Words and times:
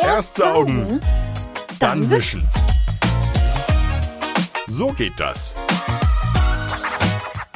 Erst 0.00 0.36
saugen, 0.36 1.00
dann 1.78 2.10
wischen. 2.10 2.48
So 4.66 4.88
geht 4.88 5.18
das. 5.18 5.54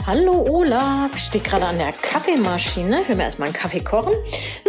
Hallo 0.06 0.44
Olaf, 0.48 1.10
ich 1.16 1.24
stehe 1.24 1.42
gerade 1.42 1.66
an 1.66 1.79
der 1.79 1.92
Kaffeemaschine. 1.92 3.00
Ich 3.00 3.08
will 3.08 3.16
mir 3.16 3.24
erstmal 3.24 3.48
einen 3.48 3.56
Kaffee 3.56 3.80
kochen. 3.80 4.12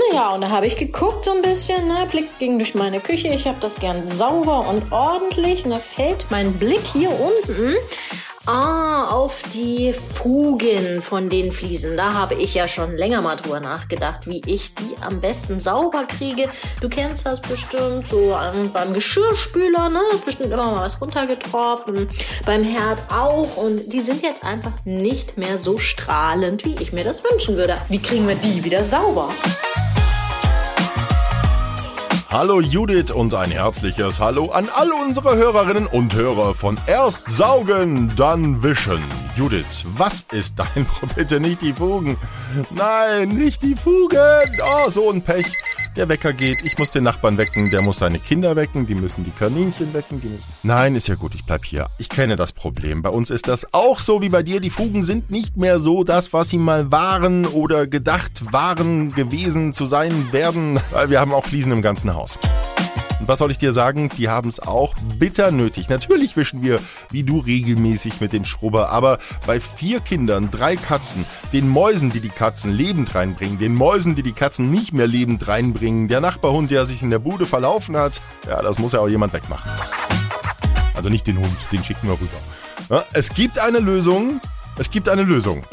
Naja, 0.09 0.29
und 0.29 0.41
da 0.41 0.49
habe 0.49 0.65
ich 0.65 0.75
geguckt 0.75 1.25
so 1.25 1.31
ein 1.31 1.43
bisschen. 1.43 1.87
Ne? 1.87 2.07
Blick 2.09 2.39
ging 2.39 2.57
durch 2.57 2.73
meine 2.73 2.99
Küche. 2.99 3.27
Ich 3.27 3.45
habe 3.45 3.59
das 3.59 3.75
gern 3.75 4.03
sauber 4.03 4.67
und 4.67 4.91
ordentlich. 4.91 5.63
Und 5.63 5.71
da 5.71 5.77
fällt 5.77 6.25
mein 6.31 6.53
Blick 6.53 6.81
hier 6.81 7.11
unten 7.11 7.75
Ah, 8.47 9.07
auf 9.09 9.41
die 9.53 9.91
Fugen 9.91 11.01
von 11.01 11.27
den 11.27 11.51
Fliesen. 11.51 11.97
Da 11.97 12.13
habe 12.13 12.35
ich 12.35 12.53
ja 12.53 12.65
schon 12.65 12.95
länger 12.95 13.21
mal 13.21 13.35
drüber 13.35 13.59
nachgedacht, 13.59 14.25
wie 14.25 14.41
ich 14.45 14.73
die 14.73 14.95
am 15.01 15.19
besten 15.19 15.59
sauber 15.59 16.05
kriege. 16.05 16.49
Du 16.79 16.87
kennst 16.87 17.25
das 17.25 17.41
bestimmt 17.41 18.07
so 18.09 18.37
beim 18.71 18.93
Geschirrspüler, 18.93 19.89
ne? 19.89 19.99
ist 20.13 20.23
bestimmt 20.23 20.53
immer 20.53 20.71
mal 20.71 20.85
was 20.85 21.01
runtergetropft 21.01 21.89
und 21.89 22.07
beim 22.45 22.63
Herd 22.63 22.99
auch. 23.11 23.57
Und 23.57 23.91
die 23.91 23.99
sind 23.99 24.23
jetzt 24.23 24.45
einfach 24.45 24.71
nicht 24.85 25.37
mehr 25.37 25.57
so 25.57 25.77
strahlend, 25.77 26.63
wie 26.63 26.75
ich 26.79 26.93
mir 26.93 27.03
das 27.03 27.25
wünschen 27.25 27.57
würde. 27.57 27.75
Wie 27.89 28.01
kriegen 28.01 28.29
wir 28.29 28.35
die 28.35 28.63
wieder 28.63 28.81
sauber? 28.81 29.29
Hallo 32.29 32.59
Judith 32.59 33.11
und 33.11 33.33
ein 33.33 33.51
herzliches 33.51 34.19
Hallo 34.19 34.51
an 34.51 34.67
all 34.75 34.91
unsere 34.91 35.37
Hörerinnen 35.37 35.87
und 35.87 36.13
Hörer 36.13 36.55
von 36.55 36.77
Erst 36.85 37.23
saugen, 37.29 38.11
dann 38.17 38.61
wischen. 38.61 39.01
Judith, 39.37 39.85
was 39.95 40.25
ist 40.33 40.59
dein? 40.59 40.85
Bitte 41.15 41.39
nicht 41.39 41.61
die 41.61 41.71
Fugen. 41.71 42.17
Nein, 42.71 43.29
nicht 43.29 43.63
die 43.63 43.75
Fugen. 43.75 44.59
Oh, 44.61 44.89
so 44.89 45.09
ein 45.09 45.21
Pech. 45.21 45.45
Der 45.97 46.07
Wecker 46.09 46.31
geht, 46.31 46.61
ich 46.63 46.77
muss 46.77 46.91
den 46.91 47.03
Nachbarn 47.03 47.39
wecken, 47.39 47.71
der 47.71 47.81
muss 47.81 47.97
seine 47.97 48.19
Kinder 48.19 48.55
wecken, 48.55 48.85
die 48.85 48.93
müssen 48.93 49.23
die 49.23 49.31
Kaninchen 49.31 49.95
wecken. 49.95 50.21
Die 50.21 50.27
müssen 50.27 50.43
Nein, 50.61 50.95
ist 50.95 51.07
ja 51.07 51.15
gut, 51.15 51.33
ich 51.33 51.43
bleib 51.43 51.65
hier. 51.65 51.87
Ich 51.97 52.07
kenne 52.07 52.35
das 52.35 52.53
Problem. 52.53 53.01
Bei 53.01 53.09
uns 53.09 53.31
ist 53.31 53.47
das 53.47 53.73
auch 53.73 53.97
so 53.97 54.21
wie 54.21 54.29
bei 54.29 54.43
dir. 54.43 54.59
Die 54.59 54.69
Fugen 54.69 55.01
sind 55.01 55.31
nicht 55.31 55.57
mehr 55.57 55.79
so 55.79 56.03
das, 56.03 56.33
was 56.33 56.51
sie 56.51 56.59
mal 56.59 56.91
waren 56.91 57.47
oder 57.47 57.87
gedacht 57.87 58.53
waren, 58.53 59.11
gewesen 59.11 59.73
zu 59.73 59.87
sein 59.87 60.31
werden, 60.31 60.79
wir 61.07 61.19
haben 61.19 61.33
auch 61.33 61.45
Fliesen 61.45 61.71
im 61.71 61.81
ganzen 61.81 62.13
Haus. 62.13 62.37
Und 63.19 63.27
was 63.27 63.39
soll 63.39 63.51
ich 63.51 63.57
dir 63.57 63.73
sagen? 63.73 64.09
Die 64.17 64.29
haben 64.29 64.49
es 64.49 64.59
auch 64.59 64.93
bitter 65.17 65.51
nötig. 65.51 65.89
Natürlich 65.89 66.37
wischen 66.37 66.61
wir, 66.61 66.79
wie 67.09 67.23
du, 67.23 67.39
regelmäßig 67.39 68.21
mit 68.21 68.33
dem 68.33 68.45
Schrubber, 68.45 68.89
aber 68.89 69.19
bei 69.45 69.59
vier 69.59 69.99
Kindern, 69.99 70.51
drei 70.51 70.75
Katzen, 70.75 71.25
den 71.53 71.67
Mäusen, 71.67 72.11
die 72.11 72.19
die 72.19 72.29
Katzen 72.29 72.71
lebend 72.71 73.15
reinbringen, 73.15 73.57
den 73.57 73.73
Mäusen, 73.73 74.15
die 74.15 74.23
die 74.23 74.33
Katzen 74.33 74.69
nicht 74.71 74.93
mehr 74.93 75.07
lebend 75.07 75.47
reinbringen, 75.47 76.07
der 76.07 76.21
Nachbarhund, 76.21 76.71
der 76.71 76.85
sich 76.85 77.01
in 77.01 77.09
der 77.09 77.19
Bude 77.19 77.45
verlaufen 77.45 77.97
hat, 77.97 78.21
ja, 78.47 78.61
das 78.61 78.79
muss 78.79 78.93
ja 78.93 78.99
auch 78.99 79.09
jemand 79.09 79.33
wegmachen. 79.33 79.71
Also 80.95 81.09
nicht 81.09 81.27
den 81.27 81.37
Hund, 81.37 81.57
den 81.71 81.83
schicken 81.83 82.07
wir 82.07 82.13
rüber. 82.19 83.05
Es 83.13 83.33
gibt 83.33 83.59
eine 83.59 83.79
Lösung. 83.79 84.39
Es 84.77 84.89
gibt 84.89 85.09
eine 85.09 85.23
Lösung. 85.23 85.63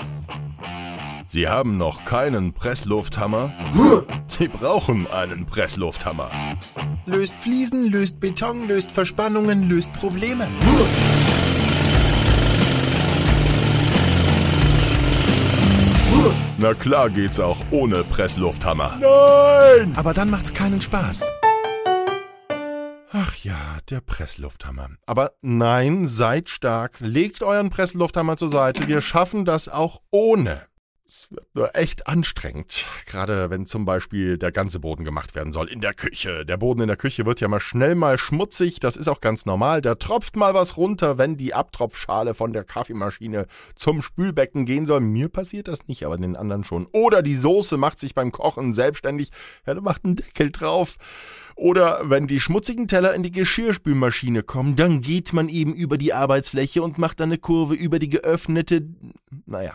Sie 1.35 1.49
haben 1.49 1.79
noch 1.79 2.05
keinen 2.05 2.53
Presslufthammer? 2.53 3.53
Sie 4.29 4.47
brauchen 4.47 5.11
einen 5.11 5.47
Presslufthammer. 5.47 6.31
Löst 7.07 7.35
Fliesen, 7.35 7.91
löst 7.91 8.21
Beton, 8.21 8.69
löst 8.69 8.93
Verspannungen, 8.93 9.69
löst 9.69 9.93
Probleme. 9.95 10.47
Na 16.59 16.73
klar 16.73 17.11
geht's 17.11 17.41
auch 17.41 17.59
ohne 17.73 18.05
Presslufthammer. 18.05 19.01
Nein! 19.01 19.93
Aber 19.97 20.15
dann 20.15 20.31
macht's 20.31 20.53
keinen 20.53 20.81
Spaß. 20.81 21.29
Ach 23.11 23.35
ja, 23.43 23.79
der 23.91 24.01
Presslufthammer. 24.03 24.91
Aber 25.05 25.33
nein, 25.43 26.07
seid 26.07 26.48
stark. 26.48 27.01
Legt 27.01 27.42
euren 27.42 27.70
Presslufthammer 27.70 28.37
zur 28.37 28.51
Seite. 28.51 28.87
Wir 28.87 29.01
schaffen 29.01 29.45
das 29.45 29.69
auch 29.69 30.01
ohne. 30.13 30.63
Es 31.07 31.31
wird 31.31 31.47
nur 31.55 31.77
echt 31.77 32.07
anstrengend, 32.07 32.87
gerade 33.05 33.51
wenn 33.51 33.67
zum 33.67 33.85
Beispiel 33.85 34.39
der 34.39 34.51
ganze 34.53 34.81
Boden 34.81 35.05
gemacht 35.05 35.35
werden 35.35 35.53
soll 35.53 35.69
in 35.69 35.83
der 35.83 35.92
Küche. 35.92 36.47
Der 36.47 36.57
Boden 36.57 36.81
in 36.81 36.89
der 36.89 36.97
Küche 36.97 37.27
wird 37.27 37.41
ja 37.41 37.48
mal 37.48 37.61
schnell 37.61 37.95
mal 37.95 38.17
schmutzig, 38.17 38.81
das 38.81 38.97
ist 38.97 39.09
auch 39.09 39.20
ganz 39.20 39.45
normal. 39.45 39.83
Da 39.83 39.97
tropft 39.97 40.35
mal 40.37 40.55
was 40.55 40.79
runter, 40.79 41.19
wenn 41.19 41.37
die 41.37 41.53
Abtropfschale 41.53 42.33
von 42.33 42.55
der 42.55 42.64
Kaffeemaschine 42.64 43.47
zum 43.75 44.01
Spülbecken 44.01 44.64
gehen 44.64 44.87
soll. 44.87 45.01
Mir 45.01 45.29
passiert 45.29 45.69
das 45.69 45.87
nicht, 45.89 46.07
aber 46.07 46.17
den 46.17 46.37
anderen 46.37 46.64
schon. 46.64 46.87
Oder 46.93 47.20
die 47.20 47.35
Soße 47.35 47.77
macht 47.77 47.98
sich 47.98 48.14
beim 48.14 48.33
Kochen 48.33 48.73
selbstständig. 48.73 49.29
Ja, 49.67 49.75
du 49.75 49.83
machst 49.83 50.07
einen 50.07 50.17
Deckel 50.17 50.53
drauf. 50.53 50.97
Oder 51.55 52.09
wenn 52.09 52.29
die 52.29 52.41
schmutzigen 52.41 52.89
Teller 52.89 53.13
in 53.13 53.23
die 53.23 53.31
Geschirrspülmaschine 53.31 54.43
kommen, 54.43 54.75
dann 54.75 55.03
geht 55.03 55.35
man 55.35 55.51
eben 55.51 55.75
über 55.75 55.98
die 55.98 56.14
Arbeitsfläche 56.14 56.83
und 56.83 56.97
macht 56.97 57.20
dann 57.20 57.29
eine 57.29 57.39
Kurve 57.39 57.75
über 57.75 57.98
die 57.98 58.09
geöffnete. 58.09 58.89
Naja, 59.45 59.75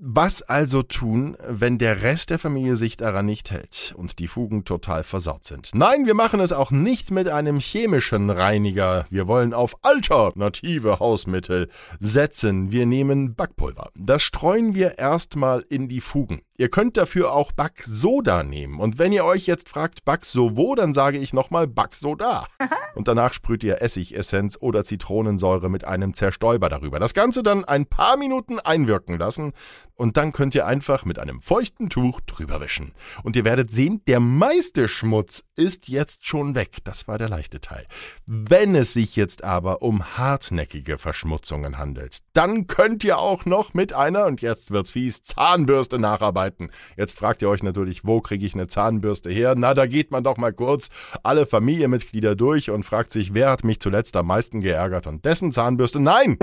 was 0.00 0.40
also 0.40 0.82
tun, 0.82 1.36
wenn 1.46 1.76
der 1.76 2.02
Rest 2.02 2.30
der 2.30 2.38
Familie 2.38 2.76
sich 2.76 2.96
daran 2.96 3.26
nicht 3.26 3.50
hält 3.50 3.94
und 3.96 4.18
die 4.18 4.28
Fugen 4.28 4.64
total 4.64 5.04
versaut 5.04 5.44
sind? 5.44 5.70
Nein, 5.74 6.06
wir 6.06 6.14
machen 6.14 6.40
es 6.40 6.52
auch 6.52 6.70
nicht 6.70 7.10
mit 7.10 7.28
einem 7.28 7.60
chemischen 7.60 8.30
Reiniger. 8.30 9.04
Wir 9.10 9.28
wollen 9.28 9.52
auf 9.52 9.76
alternative 9.82 11.00
Hausmittel 11.00 11.68
setzen. 11.98 12.72
Wir 12.72 12.86
nehmen 12.86 13.34
Backpulver. 13.34 13.90
Das 13.94 14.22
streuen 14.22 14.74
wir 14.74 14.98
erstmal 14.98 15.60
in 15.68 15.88
die 15.88 16.00
Fugen. 16.00 16.40
Ihr 16.60 16.68
könnt 16.68 16.98
dafür 16.98 17.32
auch 17.32 17.52
Backsoda 17.52 18.42
nehmen. 18.42 18.80
Und 18.80 18.98
wenn 18.98 19.14
ihr 19.14 19.24
euch 19.24 19.46
jetzt 19.46 19.70
fragt, 19.70 20.04
Backso 20.04 20.58
wo, 20.58 20.74
dann 20.74 20.92
sage 20.92 21.16
ich 21.16 21.32
nochmal 21.32 21.66
Backsoda. 21.66 22.46
Und 22.94 23.08
danach 23.08 23.32
sprüht 23.32 23.64
ihr 23.64 23.80
Essigessenz 23.80 24.58
oder 24.60 24.84
Zitronensäure 24.84 25.70
mit 25.70 25.84
einem 25.84 26.12
Zerstäuber 26.12 26.68
darüber. 26.68 26.98
Das 26.98 27.14
Ganze 27.14 27.42
dann 27.42 27.64
ein 27.64 27.86
paar 27.86 28.18
Minuten 28.18 28.58
einwirken 28.58 29.16
lassen 29.16 29.54
und 30.00 30.16
dann 30.16 30.32
könnt 30.32 30.54
ihr 30.54 30.66
einfach 30.66 31.04
mit 31.04 31.18
einem 31.18 31.42
feuchten 31.42 31.90
Tuch 31.90 32.20
drüber 32.22 32.58
wischen. 32.62 32.94
Und 33.22 33.36
ihr 33.36 33.44
werdet 33.44 33.70
sehen, 33.70 34.00
der 34.06 34.18
meiste 34.18 34.88
Schmutz 34.88 35.44
ist 35.56 35.88
jetzt 35.88 36.26
schon 36.26 36.54
weg. 36.54 36.78
Das 36.84 37.06
war 37.06 37.18
der 37.18 37.28
leichte 37.28 37.60
Teil. 37.60 37.86
Wenn 38.24 38.74
es 38.74 38.94
sich 38.94 39.14
jetzt 39.14 39.44
aber 39.44 39.82
um 39.82 40.16
hartnäckige 40.16 40.96
Verschmutzungen 40.96 41.76
handelt, 41.76 42.20
dann 42.32 42.66
könnt 42.66 43.04
ihr 43.04 43.18
auch 43.18 43.44
noch 43.44 43.74
mit 43.74 43.92
einer, 43.92 44.24
und 44.24 44.40
jetzt 44.40 44.70
wird's 44.70 44.92
fies, 44.92 45.20
Zahnbürste 45.20 45.98
nacharbeiten. 45.98 46.49
Jetzt 46.96 47.18
fragt 47.18 47.42
ihr 47.42 47.48
euch 47.48 47.62
natürlich, 47.62 48.04
wo 48.04 48.20
kriege 48.20 48.44
ich 48.44 48.54
eine 48.54 48.66
Zahnbürste 48.66 49.30
her? 49.30 49.54
Na, 49.56 49.74
da 49.74 49.86
geht 49.86 50.10
man 50.10 50.24
doch 50.24 50.36
mal 50.36 50.52
kurz 50.52 50.88
alle 51.22 51.46
Familienmitglieder 51.46 52.36
durch 52.36 52.70
und 52.70 52.84
fragt 52.84 53.12
sich, 53.12 53.34
wer 53.34 53.50
hat 53.50 53.64
mich 53.64 53.80
zuletzt 53.80 54.16
am 54.16 54.26
meisten 54.26 54.60
geärgert 54.60 55.06
und 55.06 55.24
dessen 55.24 55.52
Zahnbürste? 55.52 56.00
Nein! 56.00 56.38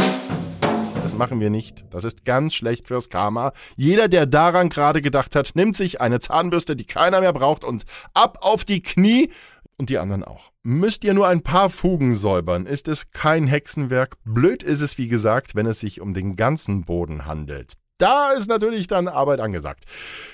Das 1.08 1.16
machen 1.16 1.40
wir 1.40 1.50
nicht. 1.50 1.86
Das 1.90 2.04
ist 2.04 2.26
ganz 2.26 2.54
schlecht 2.54 2.90
fürs 2.90 3.08
Karma. 3.08 3.54
Jeder, 3.78 4.10
der 4.10 4.26
daran 4.26 4.68
gerade 4.68 5.02
gedacht 5.02 5.38
hat, 5.38 5.52
nimmt 5.56 5.78
sich 5.78 6.02
eine 6.02 6.20
Zahnbürste, 6.20 6.76
die 6.76 6.84
keiner 6.84 7.22
mehr 7.22 7.32
braucht, 7.32 7.64
und 7.64 7.86
ab 8.14 8.40
auf 8.42 8.66
die 8.66 8.82
Knie. 8.82 9.32
Und 9.78 9.90
die 9.90 10.00
anderen 10.00 10.26
auch. 10.26 10.52
Müsst 10.64 11.06
ihr 11.06 11.14
nur 11.14 11.28
ein 11.28 11.44
paar 11.44 11.70
Fugen 11.70 12.14
säubern, 12.14 12.66
ist 12.66 12.90
es 12.90 13.12
kein 13.12 13.48
Hexenwerk. 13.48 14.18
Blöd 14.26 14.64
ist 14.64 14.82
es, 14.82 14.98
wie 14.98 15.08
gesagt, 15.08 15.56
wenn 15.56 15.66
es 15.66 15.80
sich 15.80 16.02
um 16.02 16.14
den 16.14 16.36
ganzen 16.36 16.84
Boden 16.84 17.26
handelt. 17.26 17.76
Da 17.98 18.32
ist 18.32 18.48
natürlich 18.48 18.88
dann 18.88 19.08
Arbeit 19.08 19.40
angesagt. 19.40 19.86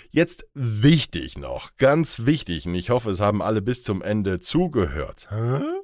Jetzt 0.09 0.45
wichtig 0.53 1.37
noch, 1.37 1.75
ganz 1.77 2.25
wichtig, 2.25 2.67
und 2.67 2.75
ich 2.75 2.89
hoffe, 2.89 3.09
es 3.09 3.19
haben 3.19 3.41
alle 3.41 3.61
bis 3.61 3.83
zum 3.83 4.01
Ende 4.01 4.39
zugehört. 4.39 5.29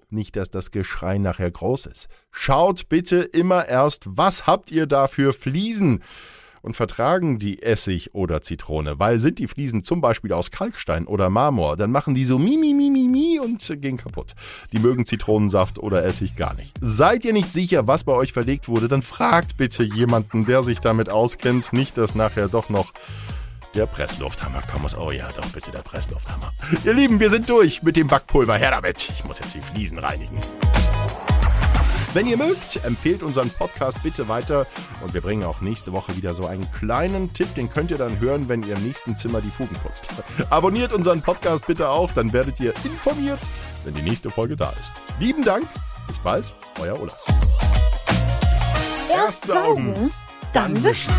Nicht, 0.10 0.36
dass 0.36 0.50
das 0.50 0.72
Geschrei 0.72 1.18
nachher 1.18 1.50
groß 1.50 1.86
ist. 1.86 2.10
Schaut 2.32 2.90
bitte 2.90 3.18
immer 3.18 3.68
erst, 3.68 4.06
was 4.06 4.46
habt 4.46 4.72
ihr 4.72 4.88
da 4.88 5.08
für 5.08 5.34
Fliesen? 5.34 6.04
und 6.62 6.76
vertragen 6.76 7.40
die 7.40 7.62
Essig 7.62 8.14
oder 8.14 8.42
Zitrone, 8.42 9.00
weil 9.00 9.20
sind 9.20 9.40
die 9.40 9.48
Fliesen 9.48 9.84
zum 9.84 10.02
Beispiel 10.02 10.34
aus 10.34 10.52
Kalkstein 10.52 11.08
oder 11.08 11.30
Marmor, 11.30 11.78
dann 11.78 11.92
machen 11.92 12.16
die 12.16 12.26
so 12.26 12.38
mi, 12.38 12.58
mi, 12.58 12.74
mi, 13.10 13.20
mi, 13.20 13.20
mi 13.20 13.40
und 13.40 13.82
gehen 13.82 13.98
kaputt. 13.98 14.36
Die 14.72 14.80
mögen 14.80 15.06
Zitronensaft 15.06 15.80
oder 15.80 16.04
Essig 16.06 16.36
gar 16.36 16.54
nicht. 16.56 16.76
Seid 16.82 17.26
ihr 17.26 17.34
nicht 17.34 17.54
sicher, 17.54 17.88
was 17.88 18.04
bei 18.04 18.14
euch 18.14 18.34
verlegt 18.34 18.68
wurde, 18.68 18.88
dann 18.88 19.02
fragt 19.02 19.58
bitte 19.58 19.84
jemanden, 19.84 20.46
der 20.46 20.62
sich 20.62 20.80
damit 20.80 21.10
auskennt, 21.10 21.74
nicht, 21.74 21.98
dass 21.98 22.16
nachher 22.16 22.48
doch 22.48 22.70
noch 22.70 22.94
der 23.76 23.86
Presslufthammer 23.86 24.62
kommen 24.62 24.84
muss. 24.84 24.98
Oh 24.98 25.12
ja, 25.12 25.32
doch 25.32 25.48
bitte 25.50 25.72
der 25.72 25.80
Presslufthammer. 25.80 26.52
Ihr 26.86 26.94
Lieben, 26.94 27.20
wir 27.20 27.30
sind 27.30 27.50
durch 27.50 27.84
mit 27.84 27.96
dem 27.98 28.08
Backpulver. 28.08 28.58
Her 28.58 28.72
damit. 28.72 29.10
Ich 29.14 29.24
muss 29.24 29.40
jetzt 29.40 29.54
die 29.54 29.62
Fliesen 29.62 30.00
reinigen. 30.00 30.40
Wenn 32.14 32.26
ihr 32.26 32.38
mögt, 32.38 32.84
empfehlt 32.84 33.22
unseren 33.22 33.52
Podcast 33.52 34.02
bitte 34.02 34.28
weiter 34.28 34.66
und 35.02 35.14
wir 35.14 35.22
bringen 35.22 35.44
auch 35.44 35.62
nächste 35.62 35.94
Woche 35.94 36.16
wieder 36.18 36.34
so 36.34 36.48
einen 36.48 36.70
kleinen 36.72 37.32
Tipp, 37.34 37.54
den 37.54 37.70
könnt 37.70 37.92
ihr 37.92 38.00
dann 38.00 38.20
hören, 38.20 38.50
wenn 38.50 38.64
ihr 38.64 38.76
im 38.76 38.84
nächsten 38.84 39.16
Zimmer 39.16 39.42
die 39.42 39.52
Fugen 39.52 39.76
putzt. 39.76 40.10
Abonniert 40.50 40.92
unseren 40.92 41.22
Podcast 41.22 41.68
bitte 41.68 41.90
auch, 41.90 42.12
dann 42.12 42.34
werdet 42.34 42.60
ihr 42.60 42.74
informiert, 42.84 43.40
wenn 43.84 43.94
die 43.94 44.02
nächste 44.02 44.32
Folge 44.32 44.56
da 44.56 44.74
ist. 44.80 44.94
Lieben 45.20 45.44
Dank, 45.44 45.68
bis 46.08 46.18
bald, 46.18 46.52
euer 46.82 47.00
Olaf. 47.00 47.24
Erst 49.12 49.46
saugen, 49.46 50.12
dann 50.52 50.84
wischen. 50.84 51.14